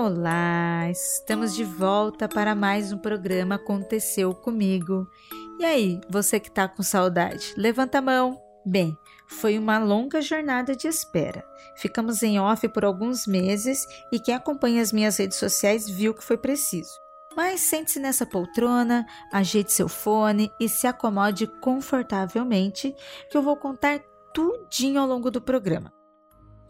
[0.00, 5.10] Olá, estamos de volta para mais um programa Aconteceu Comigo.
[5.58, 8.40] E aí, você que tá com saudade, levanta a mão.
[8.64, 11.44] Bem, foi uma longa jornada de espera.
[11.74, 16.22] Ficamos em off por alguns meses e quem acompanha as minhas redes sociais viu que
[16.22, 16.92] foi preciso.
[17.36, 22.94] Mas sente-se nessa poltrona, ajeite seu fone e se acomode confortavelmente,
[23.28, 23.98] que eu vou contar
[24.32, 25.97] tudinho ao longo do programa.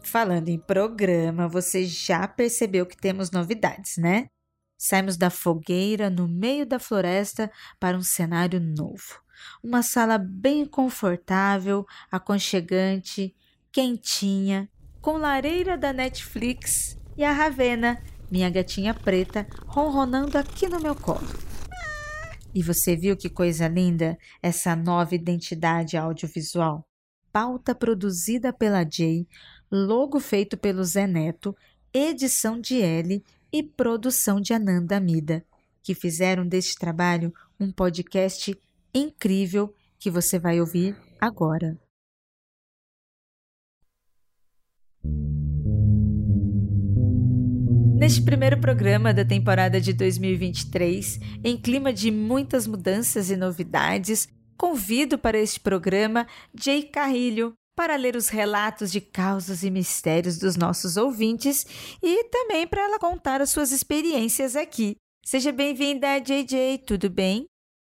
[0.03, 4.27] Falando em programa, você já percebeu que temos novidades, né?
[4.77, 9.21] Saímos da fogueira no meio da floresta para um cenário novo.
[9.63, 13.35] Uma sala bem confortável, aconchegante,
[13.71, 14.69] quentinha,
[15.01, 21.27] com lareira da Netflix e a Ravena, minha gatinha preta, ronronando aqui no meu colo.
[22.53, 26.85] E você viu que coisa linda essa nova identidade audiovisual?
[27.31, 29.27] Pauta produzida pela Jay,
[29.71, 31.55] logo feito pelo Zé Neto,
[31.93, 35.43] edição de L e produção de Ananda Amida,
[35.81, 38.57] que fizeram deste trabalho um podcast
[38.93, 41.77] incrível que você vai ouvir agora.
[47.99, 55.17] Neste primeiro programa da temporada de 2023, em clima de muitas mudanças e novidades, convido
[55.17, 56.25] para este programa
[56.55, 61.65] Jay Carrilho, para ler os relatos de causas e mistérios dos nossos ouvintes
[62.03, 64.97] e também para ela contar as suas experiências aqui.
[65.23, 67.45] Seja bem-vinda, JJ, tudo bem?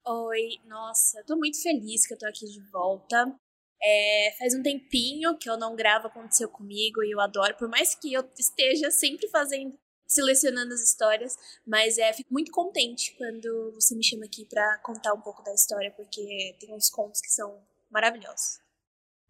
[0.06, 3.34] Oi, nossa, tô muito feliz que eu tô aqui de volta.
[3.82, 7.96] É, faz um tempinho que eu não gravo Aconteceu Comigo e eu adoro, por mais
[7.96, 9.74] que eu esteja sempre fazendo,
[10.06, 15.14] selecionando as histórias, mas é, fico muito contente quando você me chama aqui para contar
[15.14, 17.58] um pouco da história, porque tem uns contos que são
[17.90, 18.67] maravilhosos.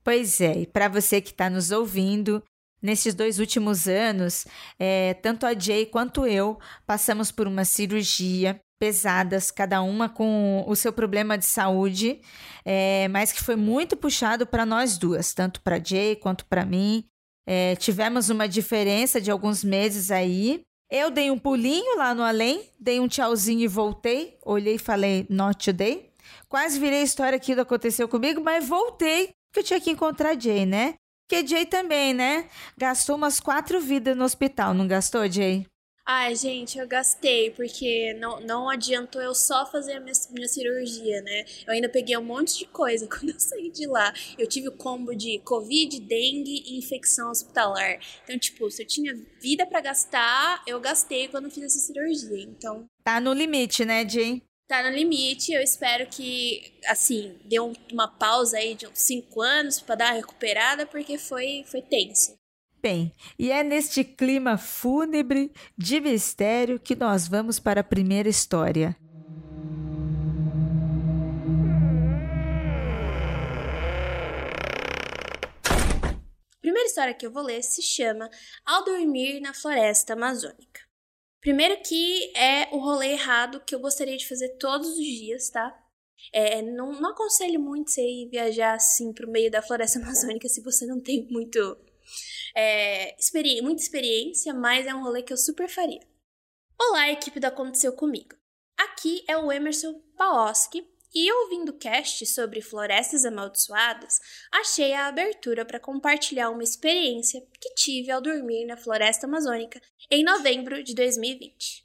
[0.07, 2.41] Pois é, e para você que está nos ouvindo,
[2.81, 4.47] nesses dois últimos anos,
[4.79, 10.77] é, tanto a Jay quanto eu passamos por uma cirurgia pesadas, cada uma com o
[10.77, 12.21] seu problema de saúde,
[12.63, 17.03] é, mas que foi muito puxado para nós duas, tanto para Jay quanto para mim.
[17.45, 20.61] É, tivemos uma diferença de alguns meses aí.
[20.89, 24.37] Eu dei um pulinho lá no além, dei um tchauzinho e voltei.
[24.45, 26.09] Olhei e falei, not today.
[26.47, 30.65] Quase virei a história que aconteceu comigo, mas voltei que eu tinha que encontrar Jay,
[30.65, 30.95] né?
[31.27, 32.49] Porque Jay também, né?
[32.77, 35.65] Gastou umas quatro vidas no hospital, não gastou, Jay?
[36.09, 41.21] Ai, gente, eu gastei, porque não, não adiantou eu só fazer a minha, minha cirurgia,
[41.21, 41.43] né?
[41.67, 44.13] Eu ainda peguei um monte de coisa quando eu saí de lá.
[44.37, 47.99] Eu tive o combo de Covid, dengue e infecção hospitalar.
[48.23, 52.41] Então, tipo, se eu tinha vida para gastar, eu gastei quando fiz essa cirurgia.
[52.41, 52.85] Então.
[53.03, 54.41] Tá no limite, né, Jay?
[54.67, 55.53] Tá no limite.
[55.53, 60.17] Eu espero que, assim, dê uma pausa aí de uns 5 anos para dar uma
[60.17, 62.37] recuperada, porque foi, foi tenso.
[62.79, 68.95] Bem, e é neste clima fúnebre de mistério que nós vamos para a primeira história.
[76.51, 78.29] A primeira história que eu vou ler se chama
[78.65, 80.66] Ao Dormir na Floresta Amazônica.
[81.41, 85.73] Primeiro que é o rolê errado que eu gostaria de fazer todos os dias, tá?
[86.33, 90.61] É, não, não aconselho muito você ir viajar assim pro meio da floresta amazônica se
[90.61, 91.59] você não tem muito
[92.55, 96.01] é, experi muita experiência, mas é um rolê que eu super faria.
[96.79, 98.35] Olá, equipe do Aconteceu Comigo.
[98.77, 100.87] Aqui é o Emerson Paoski
[101.19, 108.11] e ouvindo cast sobre florestas amaldiçoadas, achei a abertura para compartilhar uma experiência que tive
[108.11, 111.83] ao dormir na floresta amazônica em novembro de 2020.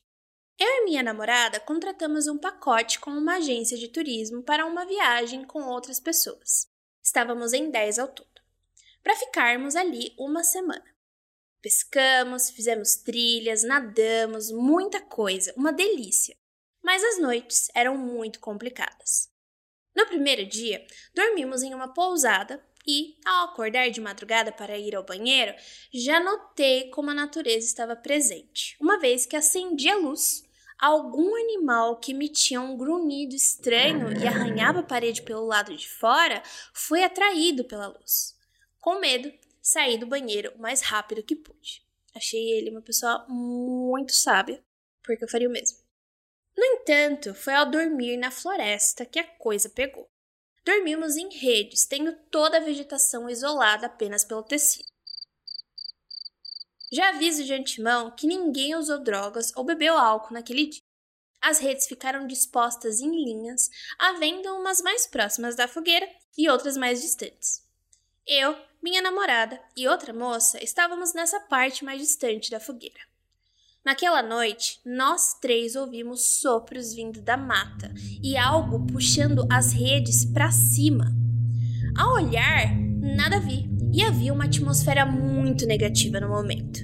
[0.59, 5.45] Eu e minha namorada contratamos um pacote com uma agência de turismo para uma viagem
[5.45, 6.69] com outras pessoas.
[7.03, 8.29] Estávamos em 10 ao todo.
[9.03, 10.85] Para ficarmos ali uma semana.
[11.63, 16.37] Pescamos, fizemos trilhas, nadamos, muita coisa, uma delícia
[16.83, 19.31] mas as noites eram muito complicadas.
[19.95, 20.85] No primeiro dia,
[21.15, 25.55] dormimos em uma pousada e, ao acordar de madrugada para ir ao banheiro,
[25.93, 28.77] já notei como a natureza estava presente.
[28.81, 30.45] Uma vez que acendi a luz,
[30.79, 36.43] algum animal que emitia um grunhido estranho e arranhava a parede pelo lado de fora
[36.73, 38.37] foi atraído pela luz.
[38.81, 41.83] Com medo, saí do banheiro o mais rápido que pude.
[42.17, 44.63] Achei ele uma pessoa muito sábia,
[45.05, 45.82] porque eu faria o mesmo.
[46.57, 50.09] No entanto, foi ao dormir na floresta que a coisa pegou.
[50.65, 54.93] Dormimos em redes, tendo toda a vegetação isolada apenas pelo tecido.
[56.93, 60.83] Já aviso de antemão que ninguém usou drogas ou bebeu álcool naquele dia.
[61.41, 63.69] As redes ficaram dispostas em linhas,
[63.99, 66.09] havendo umas mais próximas da fogueira
[66.39, 67.67] e outras mais distantes.
[68.27, 73.01] Eu, minha namorada e outra moça estávamos nessa parte mais distante da fogueira.
[73.85, 77.93] Naquela noite, nós três ouvimos sopros vindo da mata
[78.23, 81.13] e algo puxando as redes para cima.
[81.99, 82.73] Ao olhar,
[83.17, 86.81] nada vi e havia uma atmosfera muito negativa no momento.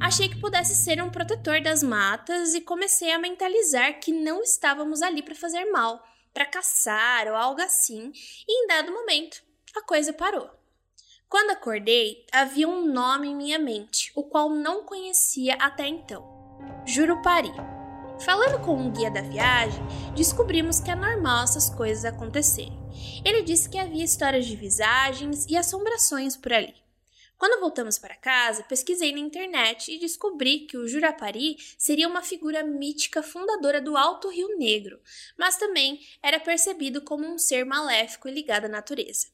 [0.00, 5.02] Achei que pudesse ser um protetor das matas e comecei a mentalizar que não estávamos
[5.02, 6.02] ali para fazer mal,
[6.32, 8.10] para caçar ou algo assim,
[8.46, 9.40] e em dado momento
[9.76, 10.50] a coisa parou.
[11.34, 16.24] Quando acordei, havia um nome em minha mente, o qual não conhecia até então:
[16.86, 17.50] Jurupari.
[18.24, 19.82] Falando com um guia da viagem,
[20.14, 22.78] descobrimos que é normal essas coisas acontecerem.
[23.24, 26.76] Ele disse que havia histórias de visagens e assombrações por ali.
[27.36, 32.62] Quando voltamos para casa, pesquisei na internet e descobri que o Jurapari seria uma figura
[32.62, 35.00] mítica fundadora do Alto Rio Negro,
[35.36, 39.33] mas também era percebido como um ser maléfico e ligado à natureza.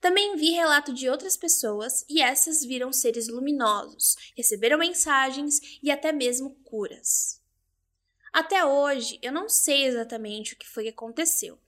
[0.00, 6.10] Também vi relato de outras pessoas e essas viram seres luminosos, receberam mensagens e até
[6.10, 7.38] mesmo curas.
[8.32, 11.58] Até hoje, eu não sei exatamente o que foi que aconteceu.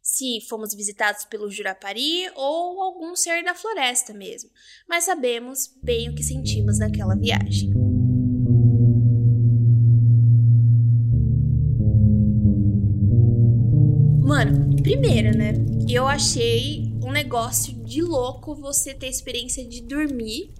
[0.00, 4.50] Se fomos visitados pelo Jurapari ou algum ser da floresta mesmo,
[4.88, 7.70] mas sabemos bem o que sentimos naquela viagem.
[14.24, 15.52] Mano, primeiro, né?
[15.88, 20.50] Eu achei um negócio de louco você ter a experiência de dormir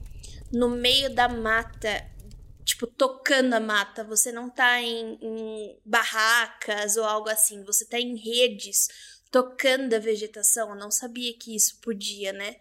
[0.53, 2.07] no meio da mata,
[2.63, 4.05] tipo, tocando a mata.
[4.05, 8.89] Você não tá em, em barracas ou algo assim, você tá em redes
[9.31, 10.71] tocando a vegetação.
[10.71, 12.57] Eu não sabia que isso podia, né?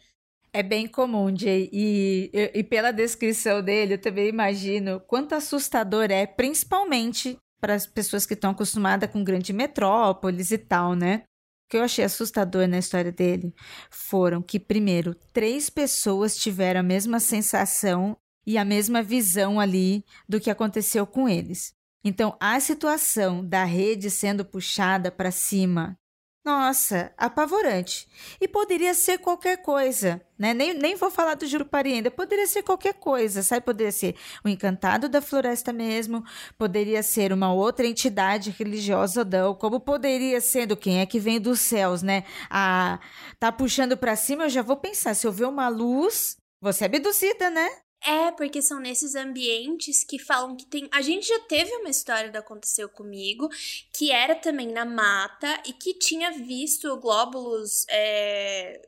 [0.53, 6.25] É bem comum, Jay, e, e, pela descrição dele, eu também imagino quanto assustador é,
[6.25, 11.23] principalmente para as pessoas que estão acostumadas com grandes metrópoles e tal, né?
[11.71, 13.55] Que eu achei assustador na história dele
[13.89, 20.37] foram que, primeiro, três pessoas tiveram a mesma sensação e a mesma visão ali do
[20.37, 21.73] que aconteceu com eles.
[22.03, 25.97] Então, a situação da rede sendo puxada para cima
[26.43, 28.07] nossa, apavorante.
[28.39, 30.55] E poderia ser qualquer coisa, né?
[30.55, 32.09] Nem, nem vou falar do Jurupari ainda.
[32.09, 33.61] Poderia ser qualquer coisa, sabe?
[33.61, 36.23] Poderia ser o encantado da floresta mesmo,
[36.57, 39.53] poderia ser uma outra entidade religiosa, não.
[39.53, 42.23] Como poderia ser do quem é que vem dos céus, né?
[42.49, 42.99] A,
[43.39, 45.13] tá puxando para cima, eu já vou pensar.
[45.13, 47.69] Se eu ver uma luz, você é abduzida, né?
[48.03, 50.89] É, porque são nesses ambientes que falam que tem.
[50.91, 53.47] A gente já teve uma história do Aconteceu Comigo,
[53.93, 58.81] que era também na mata e que tinha visto glóbulos é,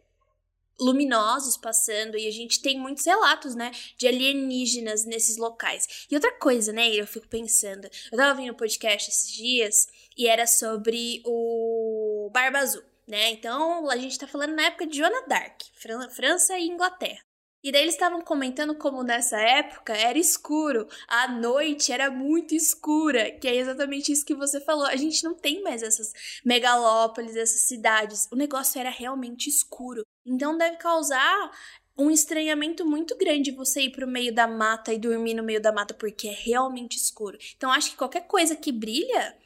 [0.80, 6.08] luminosos passando, e a gente tem muitos relatos, né, de alienígenas nesses locais.
[6.10, 7.88] E outra coisa, né, eu fico pensando.
[8.12, 9.88] Eu tava ouvindo um podcast esses dias
[10.18, 12.84] e era sobre o Barba Azul.
[13.08, 13.32] Né?
[13.32, 15.62] Então, a gente tá falando na época de Joana Dark,
[16.10, 17.22] França e Inglaterra.
[17.64, 23.32] E daí eles estavam comentando como nessa época era escuro, a noite era muito escura,
[23.32, 24.86] que é exatamente isso que você falou.
[24.86, 26.12] A gente não tem mais essas
[26.44, 28.28] megalópolis, essas cidades.
[28.32, 30.06] O negócio era realmente escuro.
[30.26, 31.52] Então deve causar
[31.98, 35.72] um estranhamento muito grande você ir pro meio da mata e dormir no meio da
[35.72, 37.38] mata porque é realmente escuro.
[37.56, 39.38] Então acho que qualquer coisa que brilha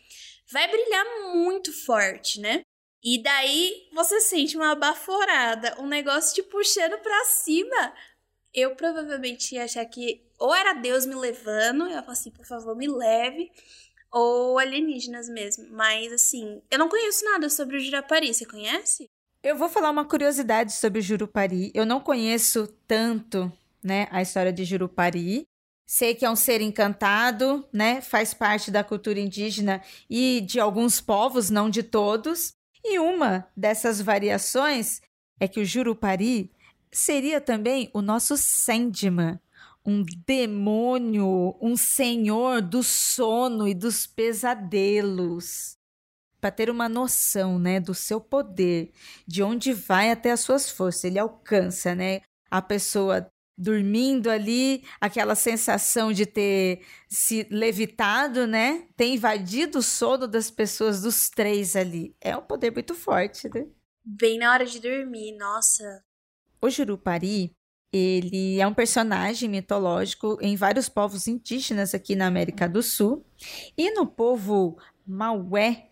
[0.52, 1.06] vai brilhar
[1.36, 2.62] muito forte, né?
[3.04, 7.94] E daí você sente uma baforada, um negócio te puxando pra cima.
[8.58, 12.76] Eu provavelmente ia achar que ou era Deus me levando, eu falar assim, por favor,
[12.76, 13.52] me leve,
[14.12, 15.68] ou alienígenas mesmo.
[15.70, 19.06] Mas assim, eu não conheço nada sobre o Jurapari, você conhece?
[19.44, 21.72] Eu vou falar uma curiosidade sobre o Jurupari.
[21.72, 23.52] Eu não conheço tanto,
[23.84, 25.44] né, a história de Jurupari.
[25.86, 28.02] Sei que é um ser encantado, né?
[28.02, 32.54] Faz parte da cultura indígena e de alguns povos, não de todos.
[32.84, 35.00] E uma dessas variações
[35.40, 36.52] é que o Jurupari
[36.98, 39.40] seria também o nosso Sandman,
[39.86, 45.78] um demônio, um senhor do sono e dos pesadelos.
[46.42, 48.92] Para ter uma noção, né, do seu poder,
[49.28, 52.22] de onde vai até as suas forças, ele alcança, né?
[52.50, 53.28] A pessoa
[53.58, 58.88] dormindo ali, aquela sensação de ter se levitado, né?
[58.96, 62.16] Ter invadido o sono das pessoas, dos três ali.
[62.22, 63.66] É um poder muito forte, né?
[64.04, 66.07] Bem na hora de dormir, nossa.
[66.68, 67.56] O Jurupari,
[67.94, 73.26] ele é um personagem mitológico em vários povos indígenas aqui na América do Sul.
[73.78, 75.88] E no povo Maué,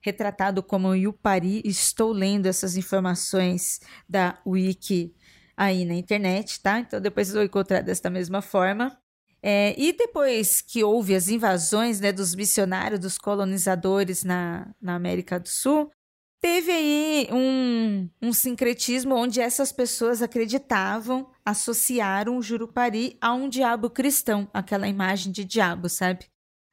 [0.00, 5.14] retratado como Yupari, estou lendo essas informações da Wiki
[5.54, 6.78] aí na internet, tá?
[6.78, 8.98] Então depois eu vou encontrar desta mesma forma.
[9.42, 15.38] É, e depois que houve as invasões né, dos missionários, dos colonizadores na, na América
[15.38, 15.92] do Sul,
[16.40, 23.90] Teve aí um, um sincretismo onde essas pessoas acreditavam, associaram o Jurupari a um diabo
[23.90, 26.26] cristão, aquela imagem de diabo, sabe?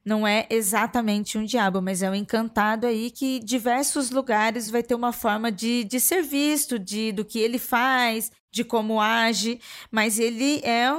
[0.06, 4.94] Não é exatamente um diabo, mas é um encantado aí que diversos lugares vai ter
[4.94, 9.60] uma forma de, de ser visto, de do que ele faz, de como age,
[9.92, 10.92] mas ele é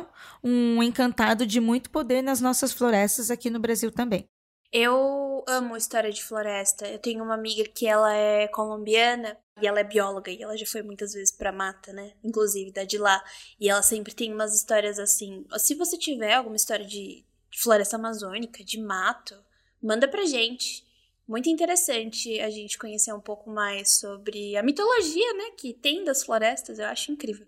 [0.43, 4.29] um encantado de muito poder nas nossas florestas aqui no Brasil também.
[4.73, 6.87] Eu amo história de floresta.
[6.89, 10.67] Eu tenho uma amiga que ela é colombiana e ela é bióloga e ela já
[10.67, 12.13] foi muitas vezes pra mata, né?
[12.23, 13.23] Inclusive da de lá.
[13.59, 15.45] E ela sempre tem umas histórias assim.
[15.59, 19.37] Se você tiver alguma história de, de floresta amazônica, de mato,
[19.83, 20.85] manda pra gente.
[21.27, 26.23] Muito interessante a gente conhecer um pouco mais sobre a mitologia, né, que tem das
[26.23, 26.79] florestas.
[26.79, 27.47] Eu acho incrível.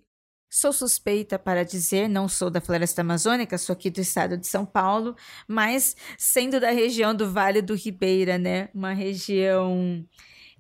[0.50, 4.64] Sou suspeita para dizer, não sou da floresta amazônica, sou aqui do estado de São
[4.64, 5.14] Paulo,
[5.47, 8.71] mas sendo da região do Vale do Ribeira, né?
[8.75, 10.02] Uma região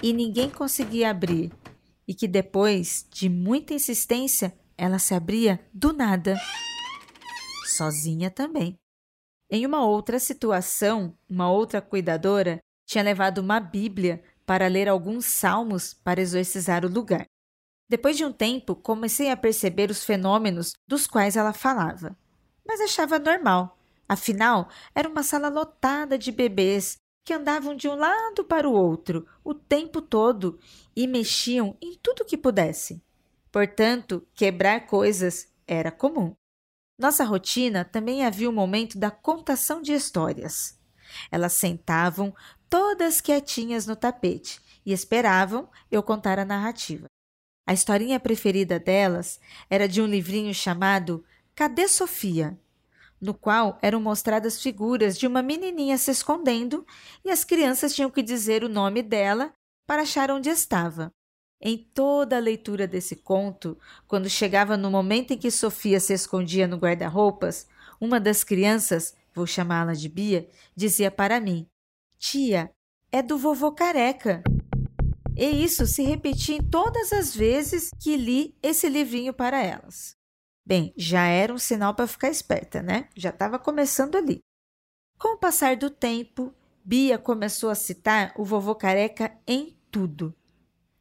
[0.00, 1.52] E ninguém conseguia abrir,
[2.06, 6.36] e que depois de muita insistência, ela se abria do nada
[7.68, 8.78] sozinha também.
[9.50, 15.94] Em uma outra situação, uma outra cuidadora tinha levado uma Bíblia para ler alguns salmos
[15.94, 17.26] para exorcizar o lugar.
[17.88, 22.16] Depois de um tempo, comecei a perceber os fenômenos dos quais ela falava,
[22.66, 23.78] mas achava normal.
[24.08, 29.26] Afinal, era uma sala lotada de bebês que andavam de um lado para o outro
[29.42, 30.58] o tempo todo
[30.94, 33.02] e mexiam em tudo que pudesse.
[33.50, 36.34] Portanto, quebrar coisas era comum.
[36.98, 40.78] Nossa rotina também havia o momento da contação de histórias.
[41.30, 42.34] Elas sentavam
[42.68, 47.06] todas quietinhas no tapete e esperavam eu contar a narrativa.
[47.66, 51.24] A historinha preferida delas era de um livrinho chamado
[51.54, 52.58] Cadê Sofia?
[53.20, 56.86] no qual eram mostradas figuras de uma menininha se escondendo
[57.24, 59.52] e as crianças tinham que dizer o nome dela
[59.86, 61.12] para achar onde estava.
[61.60, 66.66] Em toda a leitura desse conto, quando chegava no momento em que Sofia se escondia
[66.66, 67.66] no guarda-roupas,
[68.00, 71.66] uma das crianças, vou chamá-la de Bia, dizia para mim:
[72.18, 72.70] Tia,
[73.10, 74.42] é do vovô careca.
[75.34, 80.16] E isso se repetia em todas as vezes que li esse livrinho para elas.
[80.64, 83.08] Bem, já era um sinal para ficar esperta, né?
[83.14, 84.40] Já estava começando ali.
[85.18, 86.52] Com o passar do tempo,
[86.84, 90.34] Bia começou a citar o vovô careca em tudo.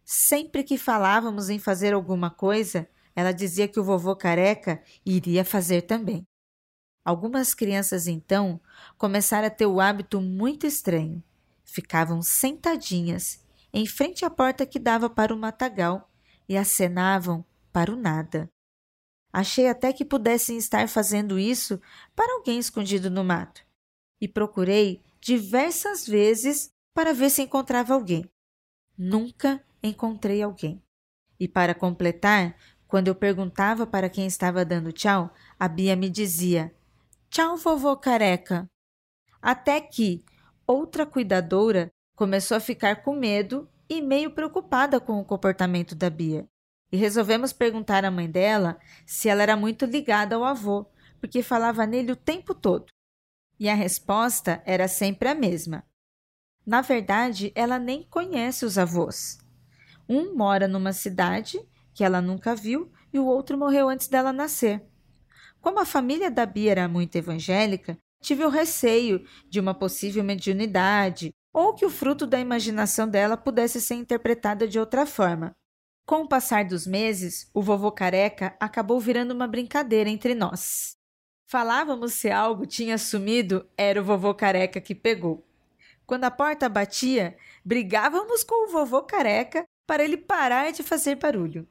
[0.05, 5.81] Sempre que falávamos em fazer alguma coisa, ela dizia que o vovô careca iria fazer
[5.81, 6.24] também.
[7.03, 8.62] Algumas crianças, então,
[8.97, 11.24] começaram a ter o hábito muito estranho.
[11.63, 13.43] Ficavam sentadinhas
[13.74, 16.09] em frente à porta que dava para o matagal
[16.47, 17.43] e acenavam
[17.74, 18.47] para o nada.
[19.33, 21.81] Achei até que pudessem estar fazendo isso
[22.15, 23.65] para alguém escondido no mato.
[24.21, 28.29] E procurei diversas vezes para ver se encontrava alguém.
[28.97, 30.82] Nunca encontrei alguém.
[31.39, 32.56] E para completar,
[32.88, 36.74] quando eu perguntava para quem estava dando tchau, a Bia me dizia:
[37.30, 38.70] Tchau, vovô careca.
[39.42, 40.24] Até que
[40.65, 46.48] outra cuidadora começou a ficar com medo e meio preocupada com o comportamento da Bia.
[46.92, 50.86] E resolvemos perguntar à mãe dela se ela era muito ligada ao avô,
[51.20, 52.86] porque falava nele o tempo todo.
[53.60, 55.84] E a resposta era sempre a mesma.
[56.65, 59.38] Na verdade, ela nem conhece os avós.
[60.07, 61.59] Um mora numa cidade
[61.93, 64.83] que ela nunca viu e o outro morreu antes dela nascer.
[65.62, 71.33] Como a família da Bia era muito evangélica, tive o receio de uma possível mediunidade
[71.53, 75.55] ou que o fruto da imaginação dela pudesse ser interpretada de outra forma.
[76.05, 80.95] Com o passar dos meses, o vovô careca acabou virando uma brincadeira entre nós.
[81.47, 85.47] Falávamos se algo tinha sumido, era o vovô careca que pegou.
[86.05, 91.68] Quando a porta batia, brigávamos com o vovô careca para ele parar de fazer barulho.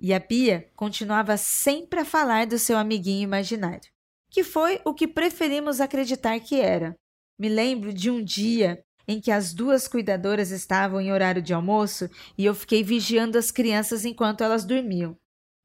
[0.00, 3.90] E a Pia continuava sempre a falar do seu amiguinho imaginário,
[4.30, 6.94] que foi o que preferimos acreditar que era.
[7.38, 12.08] Me lembro de um dia em que as duas cuidadoras estavam em horário de almoço
[12.36, 15.16] e eu fiquei vigiando as crianças enquanto elas dormiam.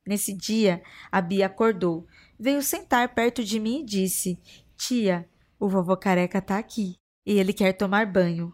[0.07, 0.81] Nesse dia,
[1.11, 2.07] a Bia acordou
[2.39, 4.39] veio sentar perto de mim e disse:
[4.75, 5.29] Tia,
[5.59, 6.95] o vovô careca tá aqui
[7.25, 8.53] e ele quer tomar banho.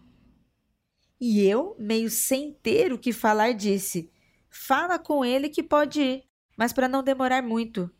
[1.20, 4.10] E eu, meio sem ter o que falar, disse:
[4.48, 6.24] Fala com ele que pode ir,
[6.56, 7.90] mas para não demorar muito.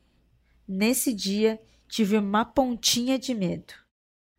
[0.66, 3.74] Nesse dia, tive uma pontinha de medo.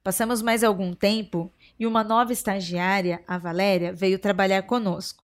[0.04, 5.24] Passamos mais algum tempo e uma nova estagiária, a Valéria, veio trabalhar conosco.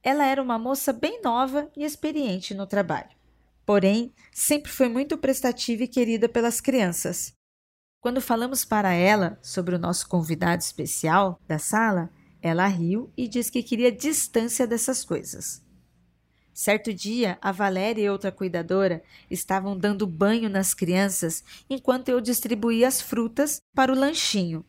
[0.00, 3.10] Ela era uma moça bem nova e experiente no trabalho.
[3.66, 7.32] Porém, sempre foi muito prestativa e querida pelas crianças.
[8.00, 12.10] Quando falamos para ela sobre o nosso convidado especial da sala,
[12.42, 15.62] ela riu e disse que queria distância dessas coisas.
[16.52, 22.88] Certo dia, a Valéria e outra cuidadora estavam dando banho nas crianças enquanto eu distribuía
[22.88, 24.64] as frutas para o lanchinho.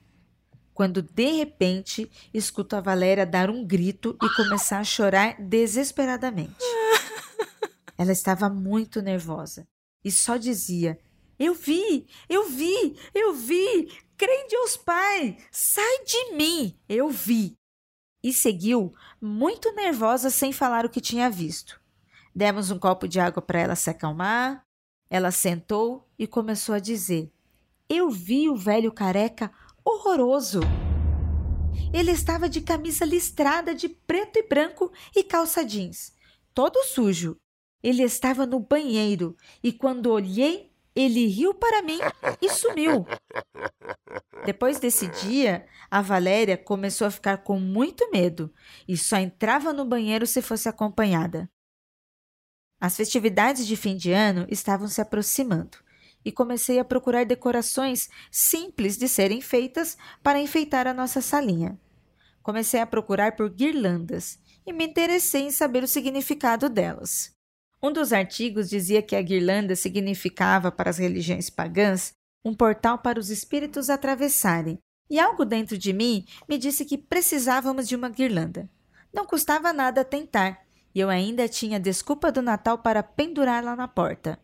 [0.73, 6.55] Quando de repente escuto a Valéria dar um grito e começar a chorar desesperadamente.
[7.97, 9.67] Ela estava muito nervosa
[10.03, 10.97] e só dizia:
[11.37, 17.55] Eu vi, eu vi, eu vi, crê em Deus Pai, sai de mim, eu vi.
[18.23, 21.81] E seguiu, muito nervosa, sem falar o que tinha visto.
[22.33, 24.65] Demos um copo de água para ela se acalmar.
[25.09, 27.31] Ela sentou e começou a dizer:
[27.89, 29.51] Eu vi o velho careca
[29.83, 30.61] horroroso.
[31.93, 36.13] Ele estava de camisa listrada de preto e branco e calça jeans,
[36.53, 37.37] todo sujo,
[37.83, 41.99] ele estava no banheiro e quando olhei, ele riu para mim
[42.41, 43.05] e sumiu.
[44.45, 48.53] Depois desse dia, a Valéria começou a ficar com muito medo
[48.87, 51.49] e só entrava no banheiro se fosse acompanhada.
[52.79, 55.77] As festividades de fim de ano estavam se aproximando
[56.25, 61.79] e comecei a procurar decorações simples de serem feitas para enfeitar a nossa salinha.
[62.41, 67.33] Comecei a procurar por guirlandas e me interessei em saber o significado delas.
[67.81, 73.19] Um dos artigos dizia que a guirlanda significava para as religiões pagãs um portal para
[73.19, 74.79] os espíritos atravessarem,
[75.09, 78.69] e algo dentro de mim me disse que precisávamos de uma guirlanda.
[79.13, 84.39] Não custava nada tentar, e eu ainda tinha desculpa do Natal para pendurá-la na porta.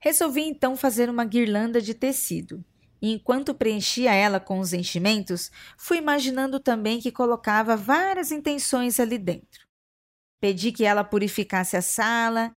[0.00, 2.64] Resolvi então fazer uma guirlanda de tecido,
[3.02, 9.18] e enquanto preenchia ela com os enchimentos, fui imaginando também que colocava várias intenções ali
[9.18, 9.66] dentro.
[10.40, 12.52] Pedi que ela purificasse a sala,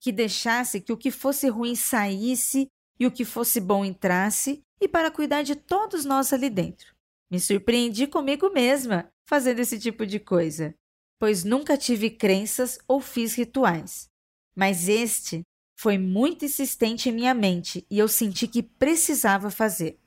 [0.00, 4.88] que deixasse que o que fosse ruim saísse e o que fosse bom entrasse, e
[4.88, 6.94] para cuidar de todos nós ali dentro.
[7.30, 10.74] Me surpreendi comigo mesma fazendo esse tipo de coisa,
[11.18, 14.08] pois nunca tive crenças ou fiz rituais.
[14.54, 15.42] Mas este
[15.76, 19.98] foi muito insistente em minha mente e eu senti que precisava fazer.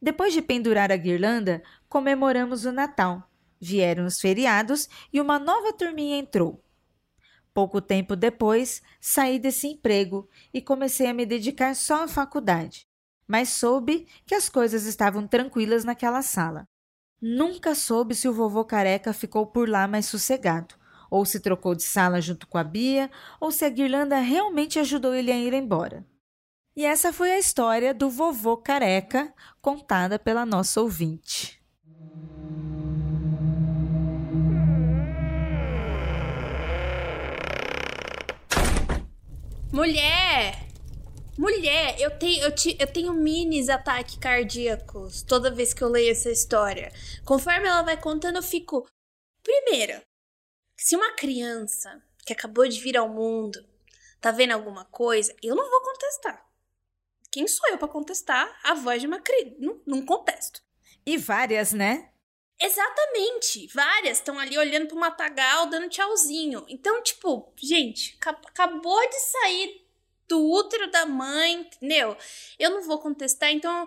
[0.00, 3.28] Depois de pendurar a guirlanda, comemoramos o Natal.
[3.60, 6.64] Vieram os feriados e uma nova turminha entrou.
[7.52, 12.86] Pouco tempo depois, saí desse emprego e comecei a me dedicar só à faculdade.
[13.26, 16.64] Mas soube que as coisas estavam tranquilas naquela sala.
[17.20, 20.74] Nunca soube se o vovô careca ficou por lá mais sossegado,
[21.10, 23.10] ou se trocou de sala junto com a Bia,
[23.40, 26.06] ou se a guirlanda realmente ajudou ele a ir embora.
[26.74, 31.59] E essa foi a história do vovô careca, contada pela nossa ouvinte.
[39.72, 40.66] Mulher!
[41.38, 46.10] Mulher, eu tenho, eu, te, eu tenho minis ataques cardíacos toda vez que eu leio
[46.10, 46.92] essa história.
[47.24, 48.84] Conforme ela vai contando, eu fico.
[49.42, 50.02] Primeiro,
[50.76, 53.64] se uma criança que acabou de vir ao mundo,
[54.20, 55.34] tá vendo alguma coisa?
[55.40, 56.44] Eu não vou contestar.
[57.30, 59.54] Quem sou eu para contestar a voz de uma criança?
[59.60, 60.60] Não, não contesto.
[61.06, 62.10] E várias, né?
[62.60, 63.66] Exatamente.
[63.68, 66.64] Várias estão ali olhando pro matagal, dando tchauzinho.
[66.68, 69.86] Então, tipo, gente, acabou de sair
[70.28, 72.16] do útero da mãe, entendeu?
[72.58, 73.86] Eu não vou contestar, então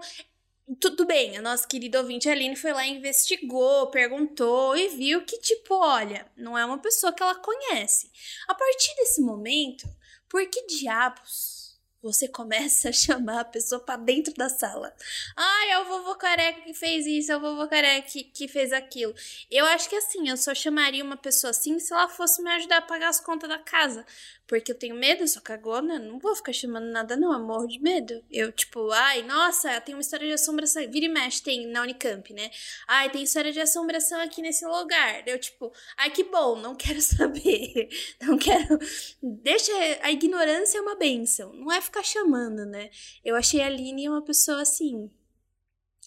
[0.80, 5.76] tudo bem, a nossa querida ouvinte Aline foi lá, investigou, perguntou e viu que, tipo,
[5.76, 8.10] olha, não é uma pessoa que ela conhece.
[8.48, 9.88] A partir desse momento,
[10.30, 11.63] por que diabos
[12.04, 14.94] você começa a chamar a pessoa para dentro da sala.
[15.36, 18.74] Ah, é o vovô careca que fez isso, é o vovô careca que, que fez
[18.74, 19.16] aquilo.
[19.50, 22.78] Eu acho que assim, eu só chamaria uma pessoa assim se ela fosse me ajudar
[22.78, 24.06] a pagar as contas da casa.
[24.46, 27.66] Porque eu tenho medo, eu sou cagona, não vou ficar chamando nada, não, eu morro
[27.66, 28.22] de medo.
[28.30, 30.84] Eu, tipo, ai, nossa, tem uma história de assombração.
[30.92, 32.52] Vira e mexe, tem na Unicamp, né?
[32.86, 35.26] Ai, tem história de assombração aqui nesse lugar.
[35.26, 37.88] Eu, tipo, ai, que bom, não quero saber.
[38.22, 38.78] Não quero.
[39.22, 39.72] Deixa.
[40.02, 41.54] A ignorância é uma benção.
[41.54, 42.90] Não é ficar chamando, né?
[43.24, 45.12] Eu achei a Aline uma pessoa assim.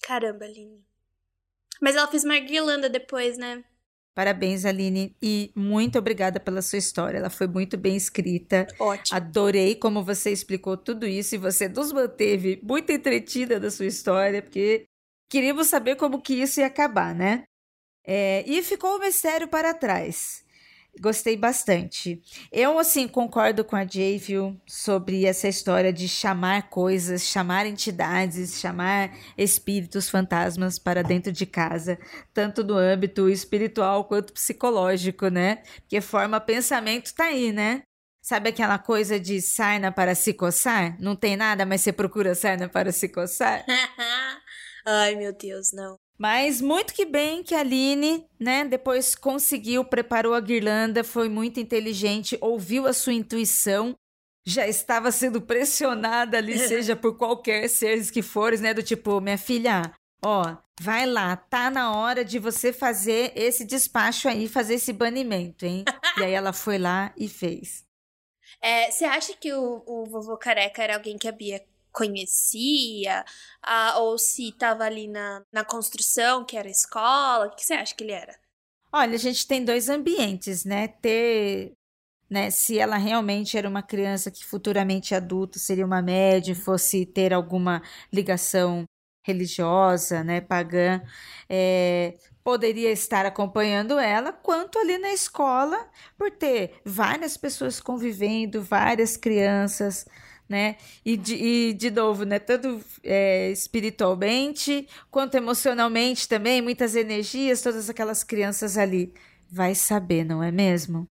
[0.02, 0.84] Caramba, Aline.
[1.80, 3.62] Mas ela fez uma guirlanda depois, né?
[4.14, 7.18] Parabéns, Aline, e muito obrigada pela sua história.
[7.18, 8.66] Ela foi muito bem escrita.
[8.78, 9.14] Ótimo.
[9.14, 14.40] Adorei como você explicou tudo isso e você nos manteve muito entretida da sua história,
[14.40, 14.86] porque
[15.28, 17.44] queríamos saber como que isso ia acabar, né?
[18.06, 20.45] É, e ficou o mistério para trás.
[21.00, 22.22] Gostei bastante.
[22.50, 24.20] Eu, assim, concordo com a Jay,
[24.66, 31.98] sobre essa história de chamar coisas, chamar entidades, chamar espíritos, fantasmas para dentro de casa,
[32.32, 35.56] tanto no âmbito espiritual quanto psicológico, né?
[35.80, 37.82] Porque forma pensamento tá aí, né?
[38.22, 40.96] Sabe aquela coisa de sarna para se coçar?
[41.00, 43.64] Não tem nada, mas você procura sarna para se coçar?
[44.84, 46.05] Ai, meu Deus, não.
[46.18, 51.60] Mas muito que bem que a Aline, né, depois conseguiu, preparou a guirlanda, foi muito
[51.60, 53.94] inteligente, ouviu a sua intuição,
[54.44, 59.36] já estava sendo pressionada ali, seja por qualquer seres que fores, né, do tipo, minha
[59.36, 59.82] filha,
[60.24, 65.66] ó, vai lá, tá na hora de você fazer esse despacho aí, fazer esse banimento,
[65.66, 65.84] hein?
[66.18, 67.84] e aí ela foi lá e fez.
[68.60, 71.62] É, você acha que o, o vovô careca era alguém que a Bia
[71.96, 73.24] conhecia,
[73.62, 77.46] ah, ou se estava ali na, na construção, que era a escola?
[77.46, 78.38] O que você acha que ele era?
[78.92, 80.88] Olha, a gente tem dois ambientes, né?
[80.88, 81.72] Ter.
[82.28, 87.32] Né, se ela realmente era uma criança que futuramente adulta seria uma média, fosse ter
[87.32, 87.80] alguma
[88.12, 88.84] ligação
[89.24, 91.00] religiosa, né, pagã,
[91.48, 99.16] é, poderia estar acompanhando ela, quanto ali na escola, por ter várias pessoas convivendo, várias
[99.16, 100.04] crianças,
[100.48, 100.76] né?
[101.04, 102.38] E de, e de novo, né?
[102.38, 109.12] Tanto é, espiritualmente quanto emocionalmente também, muitas energias, todas aquelas crianças ali.
[109.48, 111.06] Vai saber, não é mesmo?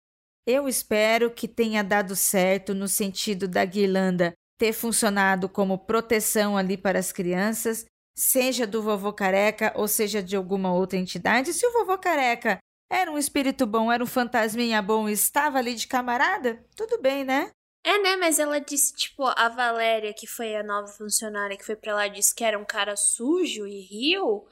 [0.47, 6.77] Eu espero que tenha dado certo no sentido da guirlanda ter funcionado como proteção ali
[6.77, 7.85] para as crianças,
[8.17, 11.53] seja do vovô careca ou seja de alguma outra entidade.
[11.53, 12.59] Se o vovô careca
[12.91, 17.51] era um espírito bom, era um fantasminha bom estava ali de camarada, tudo bem, né?
[17.85, 18.17] É, né?
[18.17, 22.09] Mas ela disse, tipo, a Valéria, que foi a nova funcionária que foi pra lá,
[22.09, 24.45] disse que era um cara sujo e rio.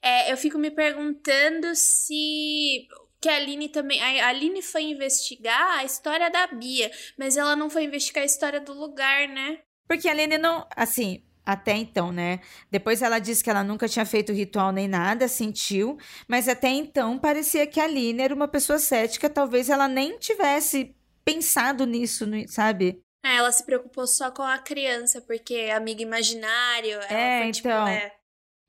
[0.00, 2.86] É, eu fico me perguntando se.
[3.20, 4.00] Que a Aline também.
[4.00, 8.60] A Aline foi investigar a história da Bia, mas ela não foi investigar a história
[8.60, 9.58] do lugar, né?
[9.88, 10.66] Porque a Aline não.
[10.76, 12.40] Assim, até então, né?
[12.70, 15.96] Depois ela disse que ela nunca tinha feito ritual nem nada, sentiu,
[16.26, 20.95] mas até então parecia que a Aline era uma pessoa cética, talvez ela nem tivesse
[21.26, 23.02] pensado nisso, sabe?
[23.24, 27.00] É, ela se preocupou só com a criança, porque amigo imaginário.
[27.10, 27.88] É, foi, tipo, então.
[27.88, 28.14] é.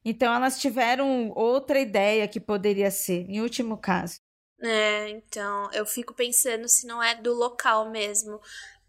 [0.04, 4.20] Então elas tiveram outra ideia que poderia ser, em último caso.
[4.60, 8.42] É, então eu fico pensando se não é do local mesmo.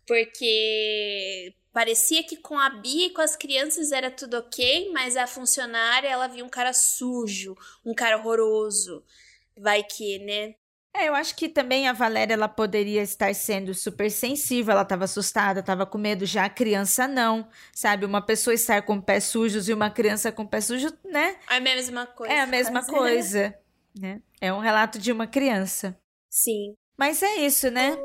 [0.07, 5.27] Porque parecia que com a Bia e com as crianças era tudo ok, mas a
[5.27, 7.55] funcionária ela viu um cara sujo,
[7.85, 9.05] um cara horroroso.
[9.55, 10.55] Vai que, né?
[10.95, 15.05] É, eu acho que também a Valéria ela poderia estar sendo super sensível, ela estava
[15.05, 18.05] assustada, estava com medo, já a criança não, sabe?
[18.05, 21.37] Uma pessoa estar com pés sujos e uma criança com pés sujos, né?
[21.49, 22.33] É a mesma coisa.
[22.33, 22.91] É a mesma quase.
[22.91, 23.55] coisa,
[23.99, 24.21] né?
[24.41, 25.97] É um relato de uma criança.
[26.29, 26.75] Sim.
[26.97, 27.97] Mas é isso, né?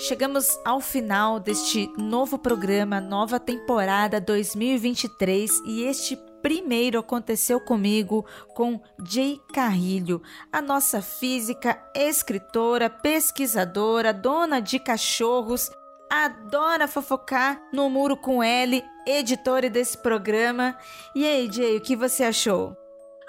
[0.00, 8.24] Chegamos ao final deste novo programa, nova temporada 2023 e este primeiro aconteceu comigo
[8.54, 10.22] com Jay Carrilho,
[10.52, 15.70] a nossa física, escritora, pesquisadora, dona de cachorros,
[16.10, 20.76] adora fofocar no muro com L, editora desse programa.
[21.14, 22.76] E aí, Jay, o que você achou?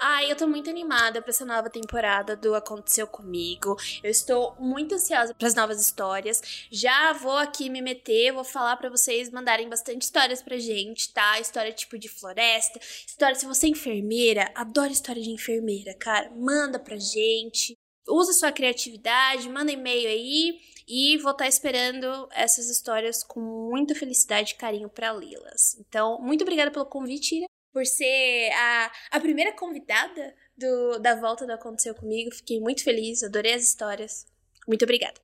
[0.02, 3.76] Ai, eu tô muito animada pra essa nova temporada do Aconteceu Comigo.
[4.02, 6.40] Eu estou muito ansiosa para as novas histórias.
[6.70, 11.38] Já vou aqui me meter, vou falar para vocês mandarem bastante histórias pra gente, tá?
[11.38, 16.30] História tipo de floresta, história se você é enfermeira, adoro história de enfermeira, cara.
[16.30, 17.76] Manda pra gente.
[18.08, 20.58] Usa sua criatividade, manda e-mail aí
[20.88, 25.78] e vou estar tá esperando essas histórias com muita felicidade e carinho para lê-las.
[25.78, 31.46] Então, muito obrigada pelo convite, Ira, por ser a, a primeira convidada do, da volta
[31.46, 32.34] do Aconteceu Comigo.
[32.34, 34.26] Fiquei muito feliz, adorei as histórias.
[34.66, 35.20] Muito obrigada.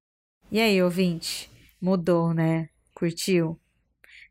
[0.50, 1.50] E aí, ouvinte?
[1.80, 2.68] Mudou, né?
[2.94, 3.60] Curtiu?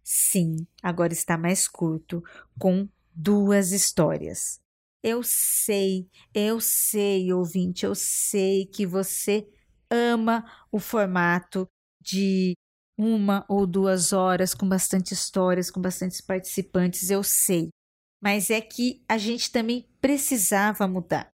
[0.04, 2.24] Sim, agora está mais curto,
[2.60, 4.60] com duas histórias.
[5.02, 9.48] Eu sei, eu sei, ouvinte, eu sei que você
[9.90, 11.68] ama o formato
[12.02, 12.56] de
[12.98, 17.70] uma ou duas horas com bastante histórias, com bastantes participantes, eu sei.
[18.26, 21.30] Mas é que a gente também precisava mudar.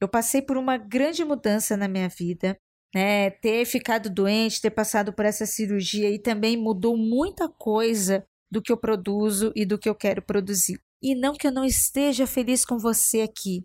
[0.00, 2.58] Eu passei por uma grande mudança na minha vida,
[2.92, 3.30] né?
[3.30, 8.72] Ter ficado doente, ter passado por essa cirurgia e também mudou muita coisa do que
[8.72, 10.80] eu produzo e do que eu quero produzir.
[11.00, 13.64] E não que eu não esteja feliz com você aqui,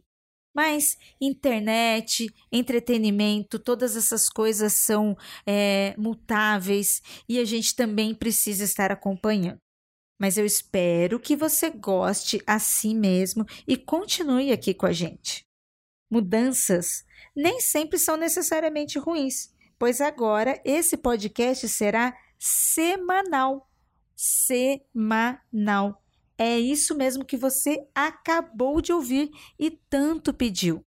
[0.55, 8.91] mas internet, entretenimento, todas essas coisas são é, mutáveis e a gente também precisa estar
[8.91, 9.59] acompanhando.
[10.19, 15.45] Mas eu espero que você goste assim mesmo e continue aqui com a gente.
[16.10, 23.69] Mudanças nem sempre são necessariamente ruins, pois agora esse podcast será semanal.
[24.15, 26.01] Semanal.
[26.38, 30.84] É isso mesmo que você acabou de ouvir e tanto pediu.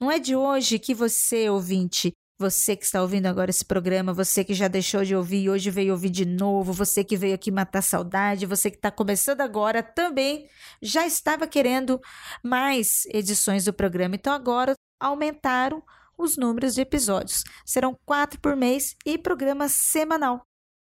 [0.00, 4.44] Não é de hoje que você, ouvinte, você que está ouvindo agora esse programa, você
[4.44, 7.50] que já deixou de ouvir e hoje veio ouvir de novo, você que veio aqui
[7.50, 10.48] matar saudade, você que está começando agora também
[10.82, 12.00] já estava querendo
[12.42, 14.16] mais edições do programa.
[14.16, 15.82] Então agora aumentaram
[16.18, 17.44] os números de episódios.
[17.64, 20.42] Serão quatro por mês e programa semanal.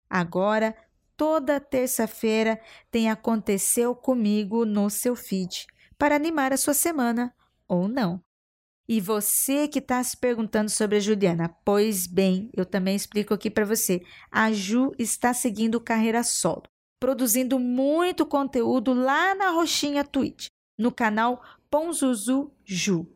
[0.10, 0.75] Agora
[1.15, 2.60] toda terça-feira
[2.91, 5.65] tem Aconteceu Comigo no seu feed,
[5.97, 7.34] para animar a sua semana,
[7.67, 8.21] ou não.
[8.87, 13.49] E você que está se perguntando sobre a Juliana, pois bem, eu também explico aqui
[13.49, 14.01] para você.
[14.31, 16.63] A Ju está seguindo carreira solo,
[16.99, 23.07] produzindo muito conteúdo lá na roxinha Twitch, no canal Ponzuzu Ju.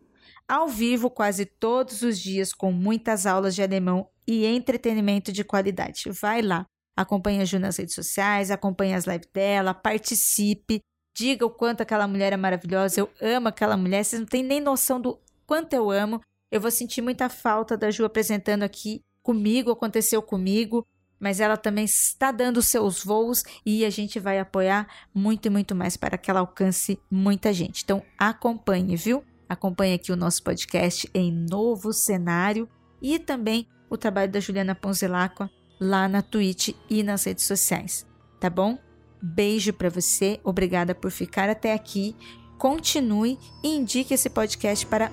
[0.47, 6.09] Ao vivo quase todos os dias com muitas aulas de alemão e entretenimento de qualidade.
[6.19, 6.65] Vai lá,
[6.97, 10.81] acompanhe a Ju nas redes sociais, acompanhe as lives dela, participe,
[11.15, 13.01] diga o quanto aquela mulher é maravilhosa.
[13.01, 15.19] Eu amo aquela mulher, vocês não têm nem noção do
[15.49, 16.21] quanto eu amo.
[16.51, 20.85] Eu vou sentir muita falta da Ju apresentando aqui comigo, aconteceu comigo,
[21.19, 25.73] mas ela também está dando seus voos e a gente vai apoiar muito e muito
[25.73, 27.83] mais para que ela alcance muita gente.
[27.83, 29.23] Então acompanhe, viu?
[29.49, 32.69] Acompanhe aqui o nosso podcast em novo cenário
[33.01, 35.49] e também o trabalho da Juliana Ponzelacqua
[35.81, 38.05] lá na Twitch e nas redes sociais,
[38.39, 38.77] tá bom?
[39.19, 42.15] Beijo para você, obrigada por ficar até aqui.
[42.59, 45.09] Continue e indique esse podcast para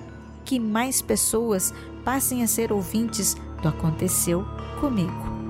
[0.47, 1.73] que mais pessoas
[2.05, 4.45] passem a ser ouvintes do Aconteceu
[4.79, 5.46] Comigo.